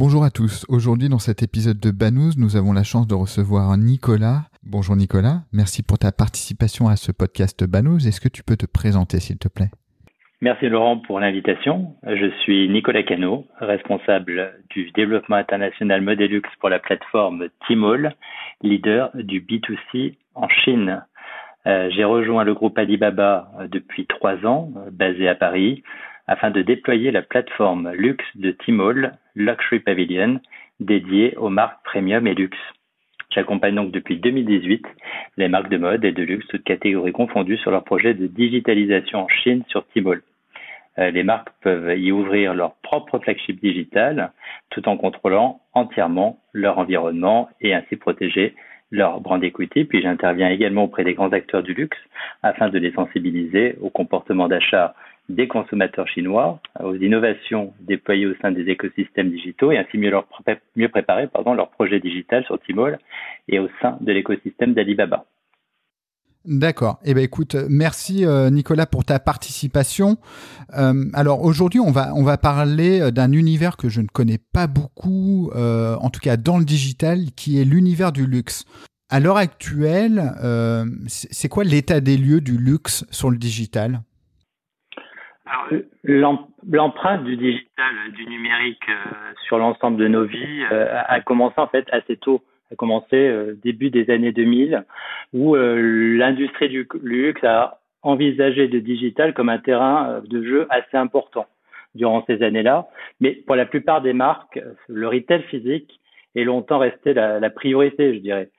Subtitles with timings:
[0.00, 0.64] Bonjour à tous.
[0.70, 4.48] Aujourd'hui, dans cet épisode de Banous, nous avons la chance de recevoir Nicolas.
[4.62, 5.42] Bonjour Nicolas.
[5.52, 8.08] Merci pour ta participation à ce podcast Banous.
[8.08, 9.68] Est-ce que tu peux te présenter, s'il te plaît?
[10.40, 11.96] Merci Laurent pour l'invitation.
[12.02, 18.16] Je suis Nicolas Cano, responsable du développement international Modelux pour la plateforme Tmall,
[18.62, 21.04] leader du B2C en Chine.
[21.66, 25.82] Euh, j'ai rejoint le groupe Alibaba depuis trois ans, basé à Paris,
[26.30, 30.40] afin de déployer la plateforme luxe de Tmall, Luxury Pavilion,
[30.78, 32.56] dédiée aux marques premium et luxe.
[33.30, 34.86] J'accompagne donc depuis 2018
[35.38, 39.24] les marques de mode et de luxe, toutes catégories confondues, sur leur projet de digitalisation
[39.24, 40.22] en Chine sur Tmall.
[40.98, 44.30] Euh, les marques peuvent y ouvrir leur propre flagship digital
[44.70, 48.54] tout en contrôlant entièrement leur environnement et ainsi protéger
[48.92, 49.84] leur brand equity.
[49.84, 51.98] Puis j'interviens également auprès des grands acteurs du luxe
[52.44, 54.94] afin de les sensibiliser au comportement d'achat
[55.34, 61.28] des consommateurs chinois, aux innovations déployées au sein des écosystèmes digitaux et ainsi mieux, préparer
[61.54, 62.98] leur projet digital sur Tmall
[63.48, 65.24] et au sein de l'écosystème d'Alibaba.
[66.46, 66.98] D'accord.
[67.04, 67.28] Eh ben
[67.68, 70.16] merci euh, Nicolas pour ta participation.
[70.74, 74.38] Euh, alors aujourd'hui, on va on va parler euh, d'un univers que je ne connais
[74.38, 78.64] pas beaucoup, en tout cas dans le digital, qui est l'univers du luxe.
[79.10, 80.32] À l'heure actuelle,
[81.08, 84.02] c'est quoi l'état des lieux du luxe sur le digital?
[86.04, 88.86] L'empreinte du digital, du numérique
[89.46, 93.90] sur l'ensemble de nos vies a commencé en fait assez tôt a commencé euh, début
[93.90, 94.84] des années 2000,
[95.32, 100.66] où euh, l'industrie du luxe a envisagé le digital comme un terrain euh, de jeu
[100.70, 101.46] assez important
[101.94, 102.88] durant ces années-là.
[103.20, 106.00] Mais pour la plupart des marques, le retail physique
[106.36, 108.50] est longtemps resté la priorité, je dirais.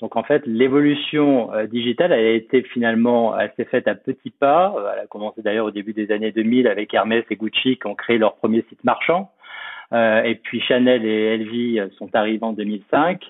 [0.00, 4.74] Donc en fait, l'évolution digitale a été finalement assez faite à petits pas.
[4.94, 7.94] Elle a commencé d'ailleurs au début des années 2000 avec Hermès et Gucci qui ont
[7.94, 9.30] créé leur premier site marchand.
[9.92, 13.22] Euh, et puis Chanel et LV sont arrivés en 2005.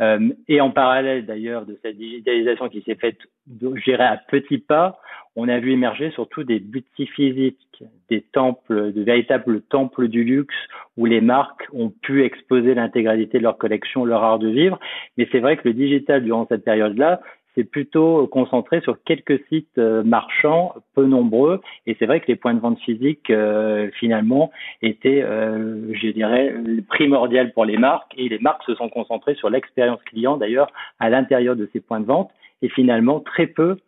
[0.00, 3.18] Euh, et en parallèle d'ailleurs de cette digitalisation qui s'est faite,
[3.60, 5.00] je à petits pas,
[5.34, 10.54] on a vu émerger surtout des boutiques physiques, des temples, de véritables temples du luxe
[10.96, 14.78] où les marques ont pu exposer l'intégralité de leur collection, leur art de vivre.
[15.16, 17.20] Mais c'est vrai que le digital durant cette période-là
[17.54, 21.60] c'est plutôt concentré sur quelques sites euh, marchands, peu nombreux.
[21.86, 26.54] Et c'est vrai que les points de vente physiques, euh, finalement, étaient, euh, je dirais,
[26.88, 28.12] primordiales pour les marques.
[28.16, 30.70] Et les marques se sont concentrées sur l'expérience client, d'ailleurs,
[31.00, 32.30] à l'intérieur de ces points de vente.
[32.62, 33.78] Et finalement, très peu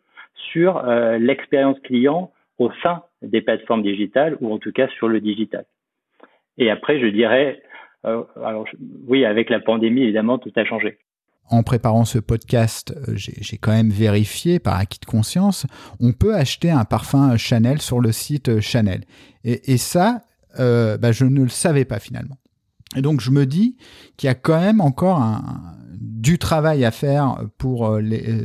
[0.53, 0.83] sur
[1.19, 5.65] l'expérience client au sein des plateformes digitales, ou en tout cas sur le digital.
[6.57, 7.63] Et après, je dirais,
[8.05, 8.65] alors
[9.07, 10.99] oui, avec la pandémie, évidemment, tout a changé
[11.51, 15.67] en préparant ce podcast, euh, j'ai quand même vérifié par acquis de conscience,
[15.99, 19.05] on peut acheter un parfum Chanel sur le site euh, Chanel.
[19.43, 20.23] Et, ça,
[20.59, 22.37] euh, bah, je ne le savais pas finalement.
[22.95, 23.77] Et donc je me dis
[24.17, 25.23] qu'il y a quand même encore
[25.95, 27.99] du travail à faire pour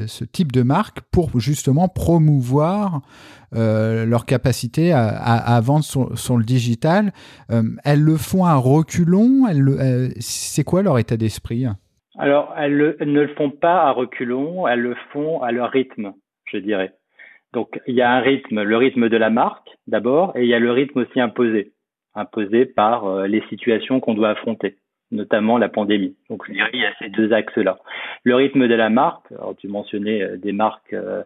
[0.08, 3.02] ce type de marque pour justement promouvoir
[3.52, 7.12] leur capacité à, vendre sur, le digital.
[7.84, 9.48] elles le font à reculons.
[10.20, 11.66] c'est quoi leur état d'esprit?
[12.18, 16.14] Alors, elles, ne le font pas à reculons, elles le font à leur rythme,
[16.46, 16.94] je dirais.
[17.56, 20.54] Donc, il y a un rythme, le rythme de la marque d'abord, et il y
[20.54, 21.72] a le rythme aussi imposé,
[22.14, 24.75] imposé par euh, les situations qu'on doit affronter
[25.12, 26.16] notamment la pandémie.
[26.30, 27.78] Donc je dirais il y a ces deux axes-là.
[28.24, 29.28] Le rythme de la marque,
[29.59, 31.24] tu mentionnais euh, des marques euh,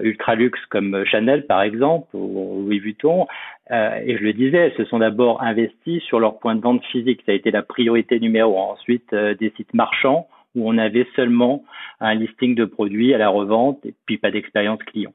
[0.00, 3.26] ultra luxe comme Chanel par exemple ou Louis Vuitton,
[3.68, 7.22] et je le disais, elles se sont d'abord investies sur leur point de vente physique,
[7.26, 8.74] ça a été la priorité numéro un.
[8.74, 11.64] Ensuite des sites marchands où on avait seulement
[12.00, 15.12] un listing de produits à la revente et puis pas d'expérience client.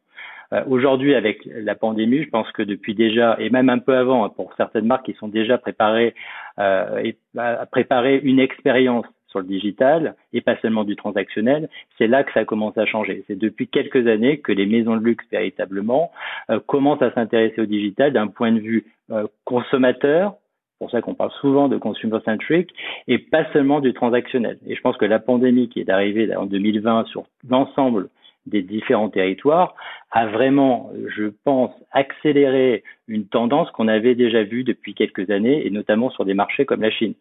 [0.53, 4.25] Euh, aujourd'hui, avec la pandémie, je pense que depuis déjà, et même un peu avant,
[4.25, 6.13] hein, pour certaines marques qui sont déjà préparées
[6.59, 12.07] euh, et, à préparer une expérience sur le digital et pas seulement du transactionnel, c'est
[12.07, 13.23] là que ça commence à changer.
[13.27, 16.11] C'est depuis quelques années que les maisons de luxe véritablement
[16.49, 20.35] euh, commencent à s'intéresser au digital d'un point de vue euh, consommateur,
[20.81, 22.71] pour ça qu'on parle souvent de consumer centric
[23.07, 24.57] et pas seulement du transactionnel.
[24.65, 28.09] Et je pense que la pandémie qui est arrivée en 2020 sur l'ensemble
[28.47, 29.75] des différents territoires
[30.09, 35.69] a vraiment, je pense, accéléré une tendance qu'on avait déjà vue depuis quelques années, et
[35.69, 37.13] notamment sur des marchés comme la Chine.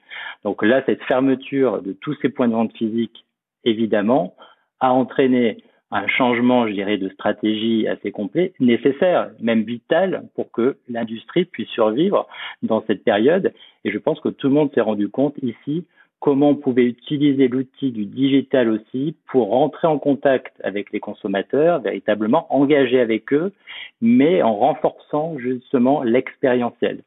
[0.42, 3.26] Donc là, cette fermeture de tous ces points de vente physiques,
[3.64, 4.36] évidemment,
[4.80, 5.58] a entraîné
[5.90, 11.68] un changement, je dirais, de stratégie assez complet, nécessaire, même vital, pour que l'industrie puisse
[11.68, 12.26] survivre
[12.62, 13.52] dans cette période.
[13.84, 15.84] Et je pense que tout le monde s'est rendu compte ici
[16.20, 21.80] comment on pouvait utiliser l'outil du digital aussi pour rentrer en contact avec les consommateurs,
[21.80, 23.52] véritablement engager avec eux,
[24.02, 27.00] mais en renforçant justement l'expérientiel.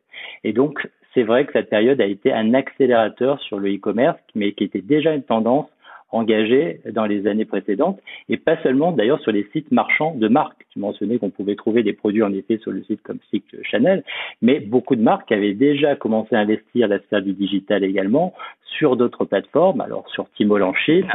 [0.43, 4.53] Et donc, c'est vrai que cette période a été un accélérateur sur le e-commerce, mais
[4.53, 5.67] qui était déjà une tendance
[6.13, 7.99] engagés dans les années précédentes,
[8.29, 10.65] et pas seulement d'ailleurs sur les sites marchands de marques.
[10.69, 14.03] Tu mentionnais qu'on pouvait trouver des produits en effet sur le site comme site Chanel,
[14.41, 18.33] mais beaucoup de marques avaient déjà commencé à investir la sphère du digital également
[18.77, 21.07] sur d'autres plateformes, alors sur Tmall en Chine,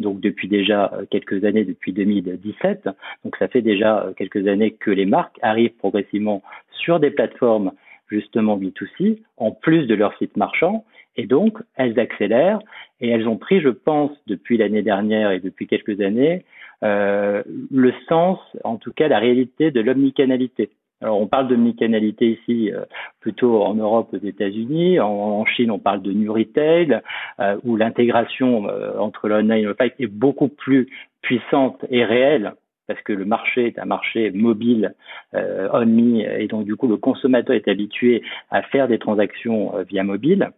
[0.00, 2.88] donc depuis déjà euh, quelques années, depuis 2017.
[3.24, 7.72] Donc ça fait déjà euh, quelques années que les marques arrivent progressivement sur des plateformes
[8.08, 10.84] justement B2C, en plus de leur site marchand,
[11.16, 12.60] et donc elles accélèrent
[13.00, 16.44] et elles ont pris, je pense, depuis l'année dernière et depuis quelques années,
[16.82, 20.70] euh, le sens, en tout cas la réalité de l'omnicanalité.
[21.02, 22.84] Alors on parle d'omnicanalité ici euh,
[23.20, 27.00] plutôt en Europe, aux États-Unis, en, Chine on parle de new retail,
[27.40, 30.88] euh, où l'intégration euh, entre l'online et l'offline est beaucoup plus
[31.20, 32.54] puissante et réelle
[32.86, 34.94] parce que le marché est un marché mobile,
[35.34, 39.82] euh, on-me, et donc du coup le consommateur est habitué à faire des transactions euh,
[39.82, 40.50] via mobile.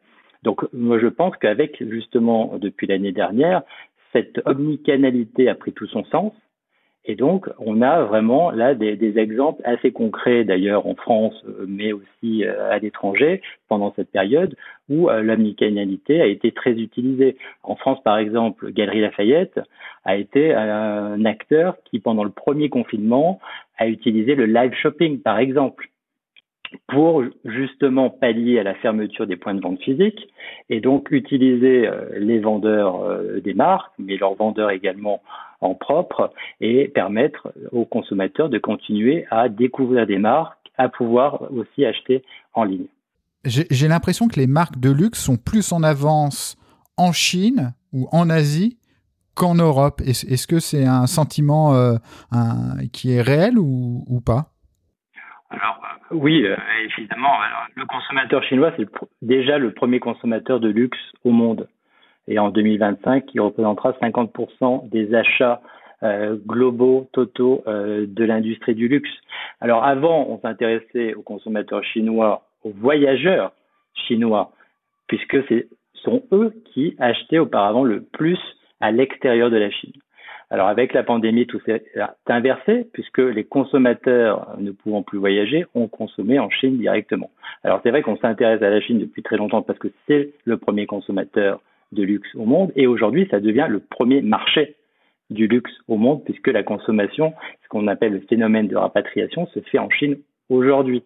[0.42, 3.62] Donc moi je pense qu'avec justement depuis l'année dernière,
[4.12, 6.32] cette omnicanalité a pris tout son sens
[7.08, 11.94] et donc, on a vraiment là des, des exemples assez concrets, d'ailleurs en France, mais
[11.94, 14.54] aussi euh, à l'étranger, pendant cette période,
[14.90, 17.38] où euh, l'omnicanalité a été très utilisée.
[17.62, 19.58] En France, par exemple, Galerie Lafayette
[20.04, 23.40] a été un acteur qui, pendant le premier confinement,
[23.78, 25.88] a utilisé le live shopping, par exemple
[26.88, 30.28] pour justement pallier à la fermeture des points de vente physiques
[30.68, 31.88] et donc utiliser
[32.18, 33.02] les vendeurs
[33.42, 35.22] des marques, mais leurs vendeurs également
[35.60, 41.84] en propre et permettre aux consommateurs de continuer à découvrir des marques, à pouvoir aussi
[41.84, 42.22] acheter
[42.54, 42.86] en ligne.
[43.44, 46.56] J'ai l'impression que les marques de luxe sont plus en avance
[46.96, 48.78] en Chine ou en Asie
[49.34, 50.02] qu'en Europe.
[50.04, 51.96] Est-ce que c'est un sentiment euh,
[52.92, 54.52] qui est réel ou, pas?
[55.50, 56.56] Alors euh, oui, euh,
[56.98, 57.32] évidemment.
[57.74, 58.86] le consommateur chinois, c'est
[59.22, 61.68] déjà le premier consommateur de luxe au monde
[62.28, 65.60] et en 2025, qui représentera 50% des achats
[66.02, 69.10] euh, globaux, totaux euh, de l'industrie du luxe.
[69.60, 73.52] Alors avant, on s'intéressait aux consommateurs chinois, aux voyageurs
[73.94, 74.52] chinois,
[75.08, 78.38] puisque ce sont eux qui achetaient auparavant le plus
[78.80, 79.94] à l'extérieur de la Chine.
[80.50, 81.84] Alors avec la pandémie, tout s'est
[82.26, 87.30] inversé puisque les consommateurs ne pouvant plus voyager ont consommé en Chine directement.
[87.64, 90.56] Alors c'est vrai qu'on s'intéresse à la Chine depuis très longtemps parce que c'est le
[90.56, 91.60] premier consommateur
[91.92, 92.72] de luxe au monde.
[92.76, 94.76] Et aujourd'hui, ça devient le premier marché
[95.30, 99.60] du luxe au monde, puisque la consommation, ce qu'on appelle le phénomène de rapatriation, se
[99.60, 100.16] fait en Chine
[100.48, 101.02] aujourd'hui.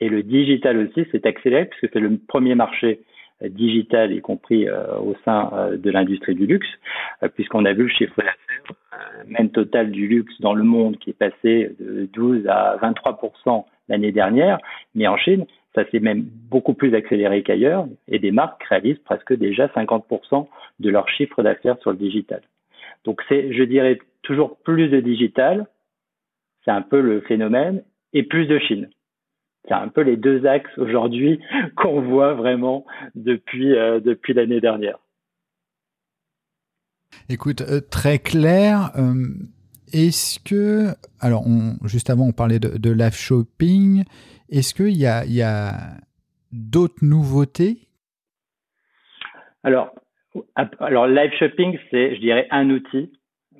[0.00, 3.11] Et le digital aussi s'est accéléré, puisque c'est le premier marché euh,
[3.48, 6.68] digital, y compris euh, au sein euh, de l'industrie du luxe,
[7.34, 8.36] puisqu'on a vu le chiffre d'affaires
[9.26, 14.12] même total du luxe dans le monde qui est passé de 12 à 23% l'année
[14.12, 14.58] dernière,
[14.94, 19.32] mais en Chine, ça s'est même beaucoup plus accéléré qu'ailleurs et des marques réalisent presque
[19.34, 20.46] déjà 50%
[20.80, 22.42] de leur chiffre d'affaires sur le digital.
[23.04, 25.66] Donc c'est, je dirais, toujours plus de digital,
[26.64, 27.82] c'est un peu le phénomène,
[28.12, 28.88] et plus de Chine.
[29.66, 31.40] C'est un peu les deux axes aujourd'hui
[31.76, 34.98] qu'on voit vraiment depuis, euh, depuis l'année dernière.
[37.28, 38.90] Écoute, euh, très clair.
[38.96, 39.24] Euh,
[39.92, 44.04] est-ce que, alors on, juste avant on parlait de, de live shopping,
[44.50, 45.72] est-ce qu'il y a, y a
[46.50, 47.88] d'autres nouveautés?
[49.62, 49.94] Alors,
[50.78, 53.12] alors, live shopping, c'est, je dirais, un outil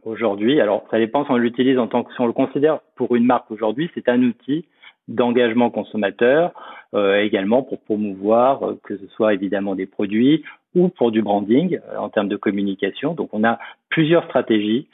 [0.04, 0.60] aujourd'hui.
[0.60, 3.24] Alors, ça dépend si on l'utilise en tant que, si on le considère pour une
[3.24, 4.66] marque aujourd'hui, c'est un outil
[5.08, 6.52] d'engagement consommateur,
[6.94, 10.44] euh, également pour promouvoir euh, que ce soit évidemment des produits
[10.74, 13.14] ou pour du branding euh, en termes de communication.
[13.14, 14.88] Donc on a plusieurs stratégies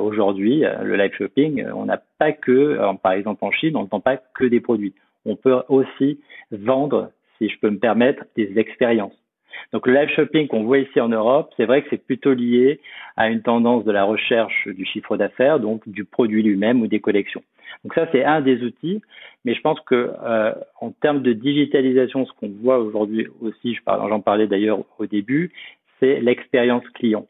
[0.00, 0.64] aujourd'hui.
[0.82, 4.16] le live shopping, on n'a pas que, par exemple en Chine, on ne vend pas
[4.16, 4.94] que des produits.
[5.26, 6.20] On peut aussi
[6.52, 9.12] vendre, si je peux me permettre, des expériences.
[9.74, 12.80] Donc le live shopping qu'on voit ici en Europe, c'est vrai que c'est plutôt lié
[13.18, 17.00] à une tendance de la recherche du chiffre d'affaires, donc du produit lui-même ou des
[17.00, 17.42] collections.
[17.84, 19.02] Donc ça c'est un des outils,
[19.44, 24.20] mais je pense que euh, en termes de digitalisation, ce qu'on voit aujourd'hui aussi, j'en
[24.20, 25.52] parlais d'ailleurs au début,
[26.00, 27.26] c'est l'expérience client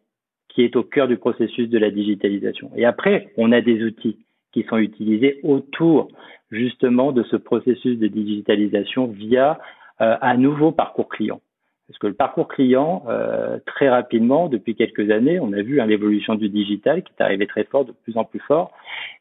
[0.48, 2.70] qui est au cœur du processus de la digitalisation.
[2.76, 4.18] Et après, on a des outils
[4.52, 6.08] qui sont utilisés autour
[6.52, 9.58] justement de ce processus de digitalisation via
[10.00, 11.40] euh, un nouveau parcours client.
[11.88, 15.86] Parce que le parcours client, euh, très rapidement, depuis quelques années, on a vu hein,
[15.86, 18.72] l'évolution du digital qui est arrivé très fort, de plus en plus fort.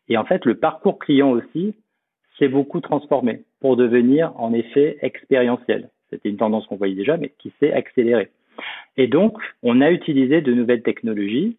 [0.10, 1.76] Et en fait, le parcours client aussi
[2.38, 5.90] s'est beaucoup transformé pour devenir en effet expérientiel.
[6.10, 8.30] C'était une tendance qu'on voyait déjà, mais qui s'est accélérée.
[8.98, 11.58] Et donc, on a utilisé de nouvelles technologies,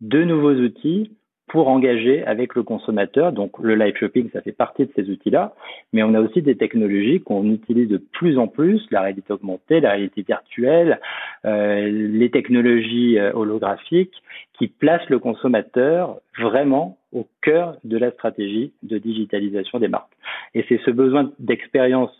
[0.00, 1.10] de nouveaux outils
[1.48, 3.32] pour engager avec le consommateur.
[3.32, 5.54] Donc le live shopping, ça fait partie de ces outils-là,
[5.92, 9.80] mais on a aussi des technologies qu'on utilise de plus en plus, la réalité augmentée,
[9.80, 11.00] la réalité virtuelle,
[11.44, 14.22] euh, les technologies euh, holographiques,
[14.58, 20.12] qui placent le consommateur vraiment au cœur de la stratégie de digitalisation des marques.
[20.54, 22.10] Et c'est ce besoin d'expérience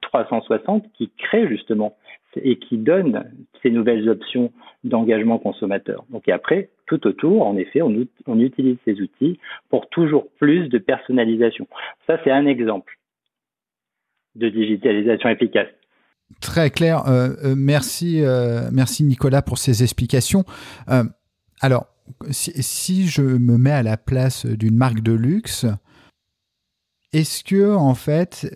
[0.00, 1.96] 360 qui crée justement
[2.36, 3.24] et qui donne
[3.62, 4.52] ces nouvelles options
[4.84, 6.04] d'engagement consommateur.
[6.10, 9.40] Donc et après, tout autour, en effet, on, utilise ces outils
[9.70, 11.66] pour toujours plus de personnalisation.
[12.06, 12.96] Ça, c'est un exemple
[14.36, 15.68] de digitalisation efficace.
[16.40, 17.08] Très clair.
[17.08, 20.44] Euh, euh, merci, euh, merci Nicolas pour ces explications.
[21.60, 21.86] alors,
[22.30, 25.66] si, si, je me mets à la place d'une marque de luxe,
[27.12, 28.46] est-ce que en fait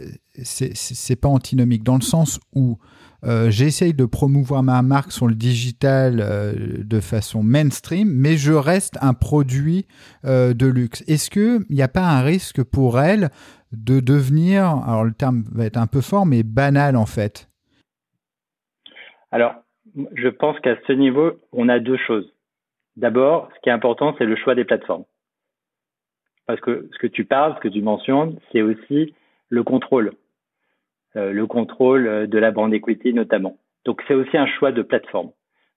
[0.45, 2.79] c'est pas antinomique dans le sens où
[3.25, 8.53] euh, j'essaye de promouvoir ma marque sur le digital euh, de façon mainstream, mais je
[8.53, 9.87] reste un produit
[10.25, 11.05] euh, de luxe.
[11.07, 13.31] Est-ce qu'il n'y a pas un risque pour elle
[13.73, 17.49] de devenir, alors le terme va être un peu fort, mais banal en fait?
[19.31, 19.55] Alors,
[20.15, 22.31] je pense qu'à ce niveau, on a deux choses.
[22.97, 25.05] D'abord, ce qui est important, c'est le choix des plateformes.
[26.47, 29.15] Parce que ce que tu parles, ce que tu mentionnes, c'est aussi
[29.49, 30.13] le contrôle.
[31.17, 33.59] Euh, le contrôle euh, de la brand equity notamment.
[33.85, 35.31] Donc c'est aussi un choix de plateforme.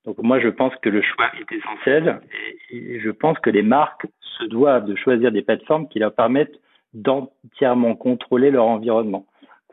[0.06, 2.22] Donc moi je pense que le choix est essentiel
[2.72, 4.08] et, je pense que les marques
[4.38, 6.58] se doivent de choisir des plateformes qui leur permettent
[6.94, 9.26] d'entièrement contrôler leur environnement,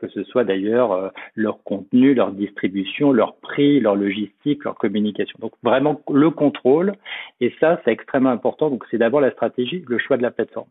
[0.03, 5.37] que ce soit d'ailleurs euh, leur contenu, leur distribution, leur prix, leur logistique, leur communication.
[5.39, 6.91] Donc vraiment le contrôle
[7.39, 8.69] et ça c'est extrêmement important.
[8.69, 10.67] Donc c'est d'abord la stratégie, le choix de la plateforme.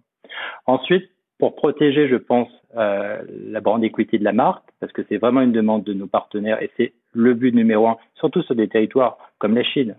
[0.67, 1.09] Ensuite,
[1.39, 5.41] pour protéger, je pense, euh, la brand equity de la marque, parce que c'est vraiment
[5.41, 9.17] une demande de nos partenaires et c'est le but numéro un, surtout sur des territoires
[9.39, 9.97] comme la Chine.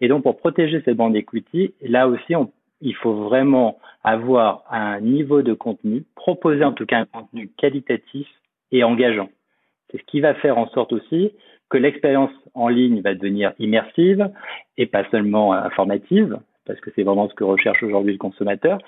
[0.00, 2.34] Et donc, pour protéger cette brand equity, là aussi,
[2.80, 8.28] il faut vraiment avoir un niveau de contenu, proposer en tout cas un contenu qualitatif
[8.72, 9.28] et engageant.
[9.90, 11.32] C'est ce qui va faire en sorte aussi
[11.70, 14.30] que l'expérience en ligne va devenir immersive
[14.76, 18.78] et pas seulement informative, parce que c'est vraiment ce que recherche aujourd'hui le consommateur,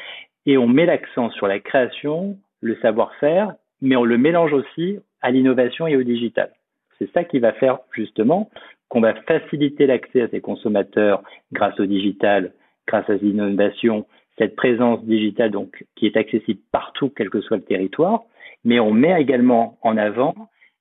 [0.47, 5.30] et on met l'accent sur la création, le savoir-faire, mais on le mélange aussi à
[5.30, 6.52] l'innovation et au digital.
[6.99, 8.50] C'est ça qui va faire justement
[8.88, 12.52] qu'on va faciliter l'accès à ces consommateurs grâce au digital,
[12.87, 14.06] grâce à l'innovation,
[14.38, 18.23] cette présence digitale donc qui est accessible partout, quel que soit le territoire,
[18.68, 20.34] mais on met également en avant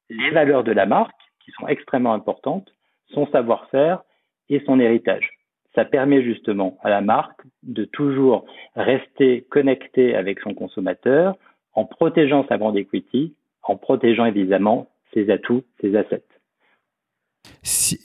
[0.09, 2.69] les valeurs de la marque qui sont extrêmement importantes,
[3.13, 4.03] son savoir-faire
[4.49, 5.37] et son héritage
[5.77, 11.37] ça permet justement à la marque de toujours rester connectée avec son consommateur
[11.73, 16.25] en protégeant sa brand equity, en protégeant évidemment ses atouts, ses assets.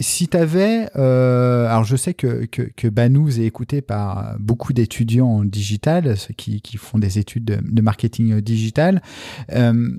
[0.01, 5.29] Si, tu avais, euh, alors je sais que, que, Banous est écouté par beaucoup d'étudiants
[5.29, 9.03] en digital, ceux qui, font des études de, marketing digital.
[9.53, 9.91] Euh,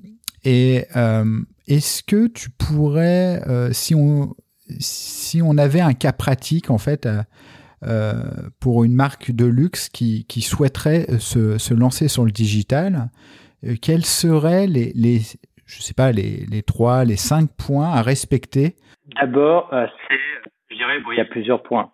[0.44, 7.08] et euh, est-ce que tu pourrais, si on avait un cas pratique en fait
[7.86, 8.24] euh,
[8.62, 13.10] pour une marque de luxe qui, souhaiterait se, lancer sur le digital,
[13.66, 15.22] euh, quels seraient les
[15.66, 18.76] je sais pas, les, les trois, les cinq points à respecter
[19.20, 20.20] D'abord, euh, c'est,
[20.70, 21.92] je dirais, il y a plusieurs points.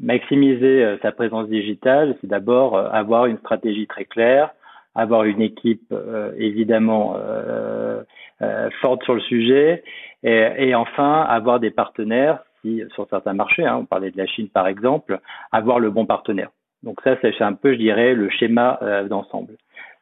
[0.00, 4.50] maximiser sa présence digitale, c'est d'abord avoir une stratégie très claire,
[4.94, 5.92] avoir une équipe
[6.36, 7.16] évidemment
[8.80, 9.82] forte sur le sujet,
[10.22, 12.38] et, enfin avoir des partenaires
[12.94, 15.20] sur certains marchés, hein, on parlait de la Chine par exemple,
[15.52, 16.50] avoir le bon partenaire.
[16.82, 19.54] Donc ça, c'est un peu, je dirais, le schéma euh, d'ensemble.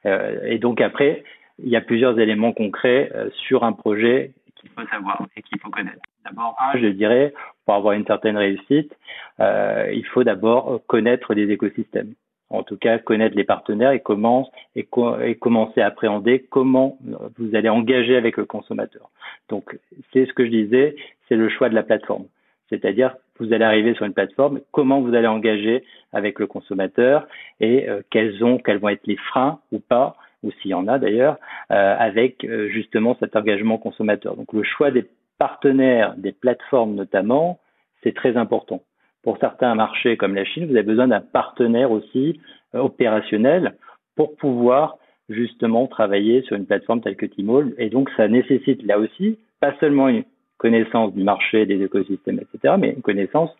[0.05, 1.25] Euh, et donc après,
[1.62, 5.58] il y a plusieurs éléments concrets euh, sur un projet qu'il faut savoir et qu'il
[5.60, 6.00] faut connaître.
[6.25, 7.32] D'abord, un, je dirais,
[7.64, 8.92] pour avoir une certaine réussite,
[9.38, 12.14] il faut d'abord connaître les écosystèmes.
[12.48, 14.88] En tout cas, connaître les partenaires et, comment, et,
[15.25, 16.98] et commencer à appréhender comment
[17.38, 19.10] vous allez engager avec le consommateur.
[19.48, 19.78] Donc,
[20.12, 20.96] c'est ce que je disais,
[21.28, 22.26] c'est le choix de la plateforme.
[22.68, 27.26] C'est-à-dire, vous allez arriver sur une plateforme, comment vous allez engager avec le consommateur
[27.60, 30.16] et euh, quels, ont, quels vont être les freins ou pas,
[30.47, 31.37] ou s'il y en a d'ailleurs,
[31.71, 34.37] euh, avec euh, justement cet engagement consommateur.
[34.37, 35.07] Donc le choix des
[35.38, 37.59] partenaires, des plateformes notamment,
[38.03, 38.83] c'est très important
[39.26, 42.41] pour certains marchés comme la Chine, vous avez besoin d'un partenaire aussi
[42.73, 43.75] opérationnel
[44.15, 44.99] pour pouvoir
[45.29, 47.75] justement travailler sur une plateforme telle que Tmall.
[47.79, 50.23] Et donc, ça nécessite là aussi pas seulement une
[50.58, 53.50] connaissance du marché, des écosystèmes, etc., mais une connaissance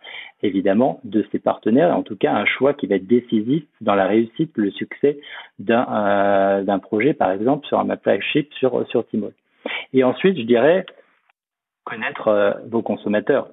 [0.43, 3.95] évidemment de ses partenaires, et en tout cas un choix qui va être décisif dans
[3.95, 5.19] la réussite, le succès
[5.59, 9.33] d'un euh, projet, par exemple, sur un map flagship sur, sur Tmall.
[9.93, 10.87] Et ensuite, je dirais
[11.85, 13.49] connaître euh, vos consommateurs.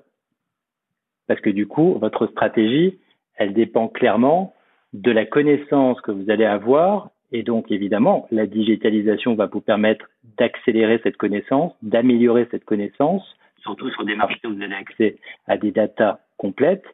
[1.28, 3.00] Parce que du coup, votre stratégie,
[3.36, 4.54] elle dépend clairement
[4.94, 10.06] de la connaissance que vous allez avoir et donc, évidemment, la digitalisation va vous permettre
[10.38, 13.24] d'accélérer cette connaissance, d'améliorer cette connaissance,
[13.64, 16.86] surtout sur des marchés où vous avez accès à des datas complètes.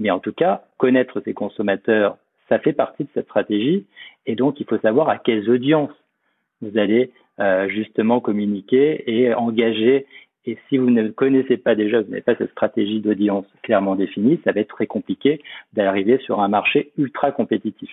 [0.00, 3.86] Mais en tout cas, connaître ses consommateurs, ça fait partie de cette stratégie.
[4.26, 5.94] Et donc, il faut savoir à quelles audiences
[6.60, 10.06] vous allez euh, justement communiquer et engager.
[10.44, 14.40] Et si vous ne connaissez pas déjà, vous n'avez pas cette stratégie d'audience clairement définie,
[14.42, 15.40] ça va être très compliqué
[15.72, 17.90] d'arriver sur un marché ultra compétitif.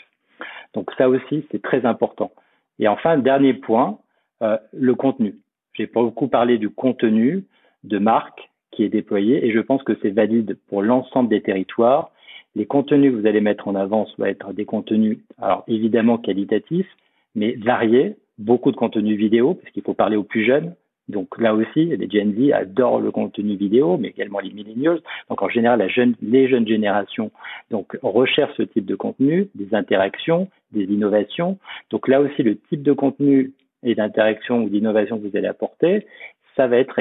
[0.73, 2.31] Donc ça aussi, c'est très important.
[2.79, 3.99] Et enfin, dernier point,
[4.41, 5.35] euh, le contenu.
[5.73, 7.45] J'ai beaucoup parlé du contenu
[7.83, 12.11] de marque qui est déployé et je pense que c'est valide pour l'ensemble des territoires.
[12.55, 16.89] Les contenus que vous allez mettre en avant doivent être des contenus, alors évidemment qualitatifs,
[17.35, 20.75] mais variés, beaucoup de contenus vidéo, parce qu'il faut parler aux plus jeunes,
[21.11, 25.01] donc là aussi, les Gen Z adorent le contenu vidéo, mais également les millennials.
[25.29, 25.85] Donc en général,
[26.21, 27.31] les jeunes générations
[27.69, 31.59] donc recherchent ce type de contenu, des interactions, des innovations.
[31.89, 33.51] Donc là aussi, le type de contenu
[33.83, 36.07] et d'interaction ou d'innovation que vous allez apporter,
[36.55, 36.99] ça va être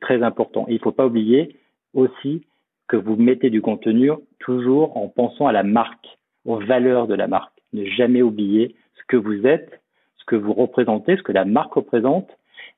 [0.00, 0.66] très important.
[0.68, 1.56] il ne faut pas oublier
[1.94, 2.42] aussi
[2.88, 7.26] que vous mettez du contenu toujours en pensant à la marque, aux valeurs de la
[7.26, 7.52] marque.
[7.72, 9.80] Ne jamais oublier ce que vous êtes,
[10.18, 12.28] ce que vous représentez, ce que la marque représente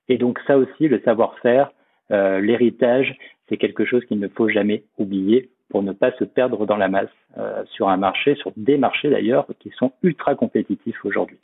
[0.08, 1.72] et donc ça aussi, le savoir-faire,
[2.10, 3.16] euh, l'héritage,
[3.48, 6.88] c'est quelque chose qu'il ne faut jamais oublier pour ne pas se perdre dans la
[6.88, 7.08] masse
[7.38, 11.38] euh, sur un marché, sur des marchés d'ailleurs, qui sont ultra compétitifs aujourd'hui.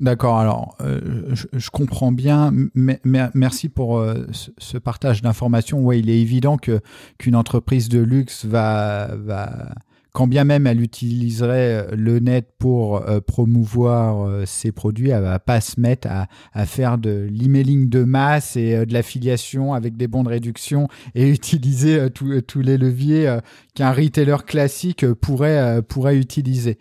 [0.00, 1.00] D'accord, alors euh,
[1.32, 2.50] je, comprends bien.
[2.74, 5.78] Merci pour ce, partage d'informations.
[5.80, 9.68] Ouais, il est évident qu'une entreprise de luxe va, va
[10.12, 15.22] quand bien même elle utiliserait euh, le net pour euh, promouvoir euh, ses produits, elle
[15.22, 16.26] va pas se mettre à,
[16.66, 22.08] faire de l'emailing de masse et de l'affiliation avec des bons de réduction et utiliser
[22.10, 23.38] tous les leviers
[23.74, 25.82] qu'un retailer classique pourrait,
[26.14, 26.78] utiliser.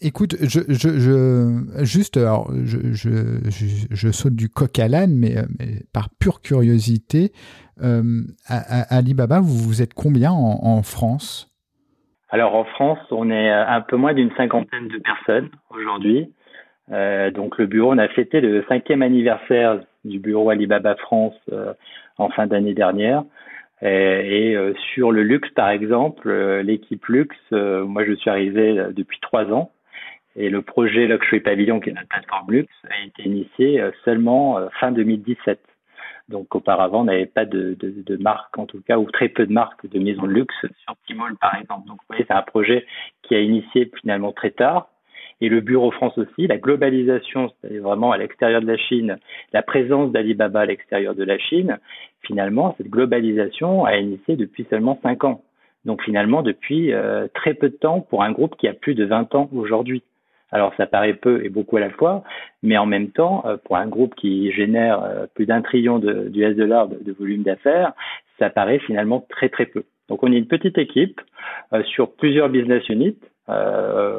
[0.00, 0.60] Écoute, je,
[1.82, 5.36] juste, je, saute du coq à l'âne, mais,
[5.92, 7.32] par pure curiosité,
[8.46, 11.45] Alibaba, vous, êtes combien en, en France?
[12.36, 16.30] Alors en France, on est un peu moins d'une cinquantaine de personnes aujourd'hui.
[16.92, 21.72] Euh, donc le bureau, on a fêté le cinquième anniversaire du bureau Alibaba France euh,
[22.18, 23.24] en fin d'année dernière.
[23.80, 29.18] Et, euh, sur le luxe, par exemple, euh, l'équipe luxe, moi je suis arrivé depuis
[29.20, 29.72] trois ans.
[30.36, 34.92] Et le projet Luxury Pavilion, qui est notre plateforme luxe, a été initié seulement fin
[34.92, 35.58] 2017.
[36.28, 39.52] Donc auparavant, on n'avait pas de, de, marque, en tout cas, ou très peu de
[39.52, 41.86] marques de maisons de luxe sur Tmall, par exemple.
[41.86, 42.84] Donc vous voyez, c'est un projet
[43.22, 44.88] qui a initié finalement très tard.
[45.40, 49.18] Et le Bureau France aussi, la globalisation, c'est vraiment à l'extérieur de la Chine,
[49.52, 51.78] la présence d'Alibaba à l'extérieur de la Chine,
[52.22, 55.42] finalement, cette globalisation a initié depuis seulement cinq ans.
[55.84, 59.04] Donc finalement, depuis euh, très peu de temps pour un groupe qui a plus de
[59.04, 60.02] 20 ans aujourd'hui.
[60.52, 62.22] Alors ça paraît peu et beaucoup à la fois,
[62.62, 66.30] mais en même temps, euh, pour un groupe qui génère euh, plus d'un trillion de,
[66.34, 67.92] US dollars de, volume d'affaires,
[68.38, 69.84] ça paraît finalement très très peu.
[70.08, 71.20] Donc on est une petite équipe
[71.72, 73.18] euh, sur plusieurs business units.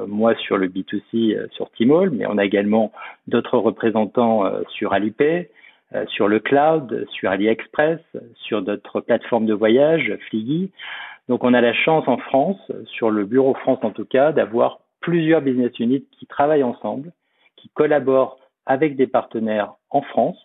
[0.08, 2.92] moi sur le B2C sur Tmall, mais on a également
[3.28, 5.50] d'autres représentants sur Alipay,
[6.08, 8.00] sur le cloud, sur AliExpress,
[8.36, 10.72] sur d'autres plateformes de voyage, Fliggy.
[11.28, 14.80] Donc on a la chance en France, sur le bureau France en tout cas, d'avoir
[15.08, 17.14] plusieurs business units qui travaillent ensemble,
[17.56, 20.38] qui collaborent avec des partenaires en France.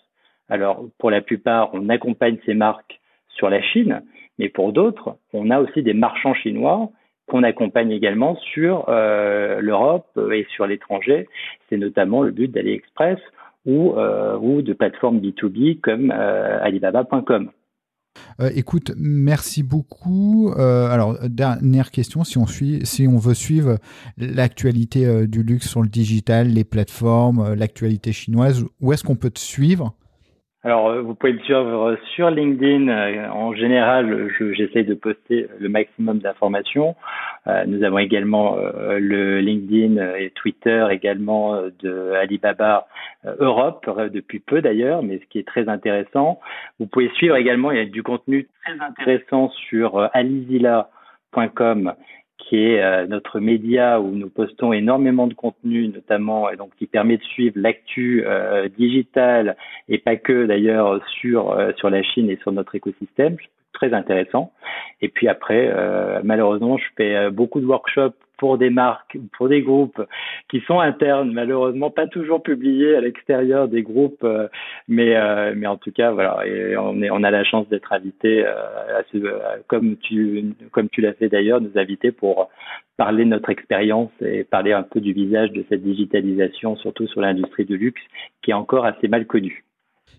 [0.49, 4.05] Alors, pour la plupart, on accompagne ces marques sur la Chine,
[4.39, 6.91] mais pour d'autres, on a aussi des marchands chinois
[7.27, 11.29] qu'on accompagne également sur euh, l'Europe et sur l'étranger.
[11.69, 13.19] C'est notamment le but d'AliExpress
[13.67, 17.51] ou, euh, de plateformes B2B comme euh, Alibaba.com.
[18.43, 20.53] Euh, écoute, merci beaucoup.
[20.59, 23.77] Euh, alors, dernière question, si on, suit, si on veut suivre
[24.19, 29.31] l'actualité euh, du luxe sur le digital, les plateformes, l'actualité chinoise, où est-ce qu'on peut
[29.31, 29.93] te suivre?
[30.65, 32.87] Alors, vous pouvez me suivre sur LinkedIn.
[33.33, 36.95] En général, j'essaie de poster le maximum d'informations.
[37.67, 42.87] Nous avons également le LinkedIn et Twitter également de Alibaba
[43.39, 46.41] Europe depuis peu d'ailleurs, mais ce qui est très intéressant.
[46.81, 50.89] Vous pouvez suivre également, il y a du contenu très intéressant sur Alizila
[51.33, 51.95] banous.com
[52.39, 56.87] qui est euh, notre média où nous postons énormément de contenu, notamment, et donc qui
[56.87, 59.57] permet de suivre l'actu euh, digital
[59.89, 63.37] et pas que d'ailleurs sur euh, sur la Chine et sur notre écosystème,
[63.73, 64.53] très intéressant.
[65.01, 65.73] Et puis après,
[66.25, 70.03] malheureusement, je fais beaucoup de workshops pour des marques, pour des groupes
[70.51, 74.49] qui sont internes, malheureusement pas toujours publiés à l'extérieur des groupes, euh,
[74.89, 76.43] mais euh, mais en tout cas voilà,
[76.81, 81.79] on a la chance d'être invité euh, comme tu comme tu l'as fait d'ailleurs, nous
[81.79, 82.51] inviter pour
[82.97, 87.21] parler de notre expérience et parler un peu du visage de cette digitalisation, surtout sur
[87.21, 88.03] l'industrie du luxe,
[88.43, 89.63] qui est encore assez mal connue.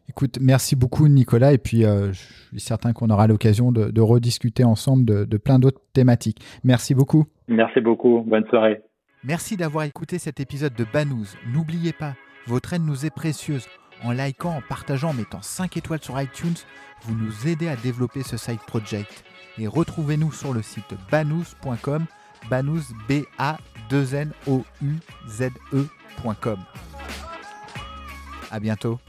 [0.10, 4.64] Écoute, merci beaucoup Nicolas, et puis euh, je suis certain qu'on aura l'occasion de, rediscuter
[4.64, 6.40] ensemble de, plein d'autres thématiques.
[6.64, 7.26] Merci beaucoup.
[7.54, 8.82] Merci beaucoup, bonne soirée.
[9.24, 11.36] Merci d'avoir écouté cet épisode de Banous.
[11.48, 12.14] N'oubliez pas,
[12.48, 13.68] votre aide nous est précieuse.
[14.04, 16.56] En likant, en partageant, en mettant 5 étoiles sur iTunes,
[17.04, 19.24] vous nous aidez à développer ce site project.
[19.58, 22.06] Et retrouvez-nous sur le site banous.com,
[22.50, 23.58] banous b a
[23.90, 24.96] 2 n o u
[25.28, 26.58] z e.com.
[28.52, 29.00] À bientôt.